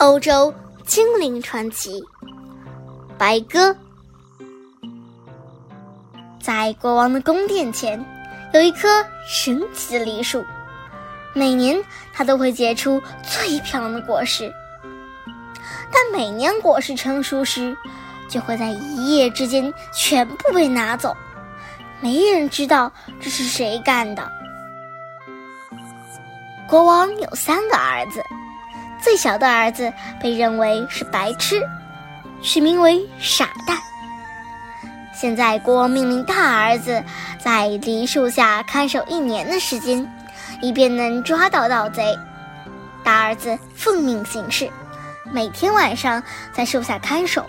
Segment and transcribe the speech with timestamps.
[0.00, 0.52] 欧洲
[0.86, 2.02] 精灵传奇，
[3.18, 3.76] 白鸽。
[6.40, 8.02] 在国王的宫殿前，
[8.54, 8.88] 有一棵
[9.28, 10.42] 神奇的梨树，
[11.34, 11.78] 每年
[12.14, 14.50] 它都会结出最漂亮的果实。
[15.92, 17.76] 但每年果实成熟时，
[18.26, 21.14] 就会在一夜之间全部被拿走，
[22.00, 22.90] 没人知道
[23.20, 24.26] 这是谁干的。
[26.66, 28.24] 国王有三个儿子。
[29.02, 31.62] 最小的儿子被认为是白痴，
[32.42, 33.78] 取名为傻蛋。
[35.14, 37.02] 现在国王命令大儿子
[37.38, 40.06] 在梨树下看守一年的时间，
[40.62, 42.16] 以便能抓到盗贼。
[43.02, 44.70] 大儿子奉命行事，
[45.30, 47.44] 每天晚上在树下看守。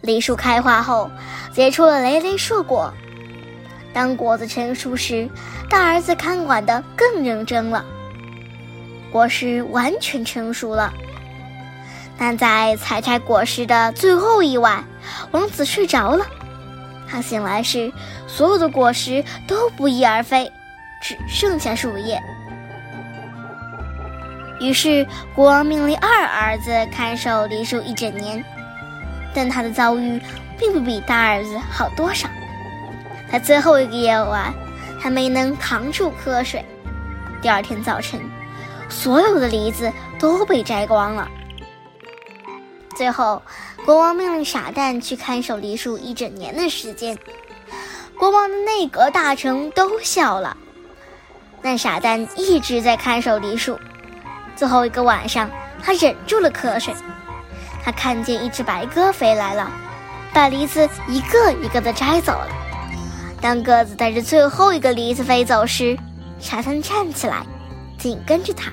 [0.00, 1.10] 梨树开花后，
[1.52, 2.92] 结出了累累硕果。
[3.92, 5.28] 当果子成熟时，
[5.68, 7.84] 大儿子看管的更认真了。
[9.12, 10.92] 果实完全成熟了，
[12.18, 14.84] 但在采摘果实的最后一晚，
[15.30, 16.26] 王子睡着了。
[17.06, 17.92] 他醒来时，
[18.26, 20.50] 所有的果实都不翼而飞，
[21.02, 22.22] 只剩下树叶。
[24.60, 28.42] 于是国王命令二儿子看守梨树一整年，
[29.34, 30.18] 但他的遭遇
[30.58, 32.28] 并不比大儿子好多少。
[33.30, 34.54] 在最后一个夜晚，
[35.00, 36.64] 他没能扛住瞌睡。
[37.42, 38.18] 第二天早晨。
[38.92, 41.28] 所有的梨子都被摘光了。
[42.94, 43.42] 最后，
[43.84, 47.18] 国王命令傻蛋去看守梨树一整年的时间。
[48.18, 50.56] 国王的内阁大臣都笑了，
[51.62, 53.80] 但傻蛋一直在看守梨树。
[54.54, 55.50] 最后一个晚上，
[55.82, 56.94] 他忍住了瞌睡。
[57.82, 59.68] 他看见一只白鸽飞来了，
[60.32, 62.48] 把梨子一个一个的摘走了。
[63.40, 65.98] 当鸽子带着最后一个梨子飞走时，
[66.38, 67.44] 傻蛋站起来，
[67.98, 68.70] 紧跟着它。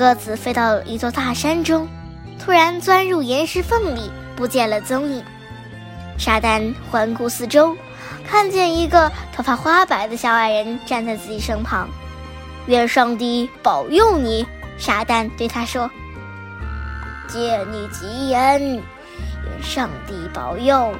[0.00, 1.86] 鸽子飞到一座大山中，
[2.42, 5.22] 突然钻入岩石缝里，不见了踪影。
[6.16, 7.76] 傻蛋环顾四周，
[8.26, 11.86] 看见一个头发花白的小矮人站在自己身旁。
[12.64, 14.46] 愿上帝保佑你，
[14.78, 15.90] 傻蛋对他说
[17.28, 20.94] ：“借你吉言，愿上帝保佑。”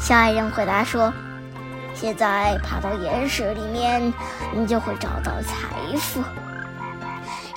[0.00, 1.14] 小矮人回答说
[1.94, 4.12] ：“现在爬到岩石里面，
[4.52, 6.20] 你就会找到财富。”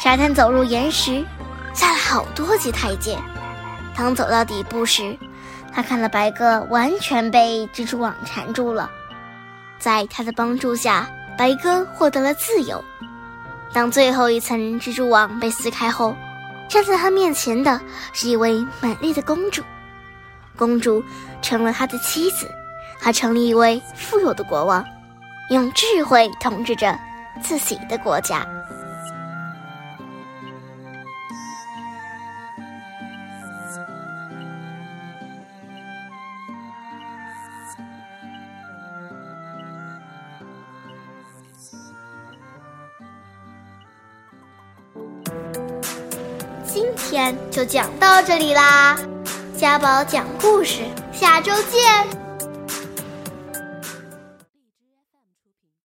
[0.06, 1.26] 沙滩走入岩石，
[1.74, 3.18] 下了好多级台阶。
[3.96, 5.18] 当走到底部时，
[5.74, 8.88] 他看到白鸽完全被蜘蛛网缠住了。
[9.80, 12.86] 在他的帮助下，白鸽获得了自由。
[13.74, 16.16] 当最后一层蜘蛛网被撕开后，
[16.70, 17.82] 站在他面前的
[18.14, 19.64] 是一位美丽的公主。
[20.56, 21.04] 公主
[21.42, 22.48] 成了他的妻子，
[23.02, 24.86] 他成了一位富有的国王，
[25.50, 26.96] 用智慧统治着
[27.42, 28.46] 自己的国家。
[46.76, 48.98] 今天就讲到这里啦，
[49.58, 50.82] 家宝讲故事，
[51.14, 52.25] 下周见。